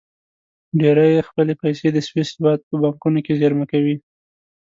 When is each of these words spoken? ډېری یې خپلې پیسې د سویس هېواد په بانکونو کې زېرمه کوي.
ډېری 0.79 1.07
یې 1.15 1.21
خپلې 1.29 1.53
پیسې 1.61 1.87
د 1.91 1.97
سویس 2.07 2.29
هېواد 2.35 2.59
په 2.67 2.75
بانکونو 2.81 3.19
کې 3.25 3.37
زېرمه 3.39 3.65
کوي. 3.71 3.95